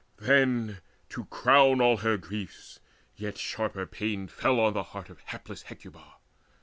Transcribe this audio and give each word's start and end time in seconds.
Then, 0.17 0.79
to 1.09 1.25
crown 1.25 1.79
all 1.79 1.97
her 1.97 2.17
griefs, 2.17 2.79
yet 3.17 3.37
sharper 3.37 3.85
pain 3.85 4.27
Fell 4.27 4.59
on 4.59 4.73
the 4.73 4.81
heart 4.97 5.11
of 5.11 5.19
hapless 5.25 5.61
Hecuba. 5.61 6.15